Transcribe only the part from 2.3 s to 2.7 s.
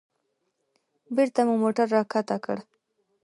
کړ.